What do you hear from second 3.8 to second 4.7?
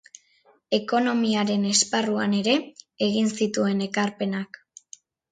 ekarpenak.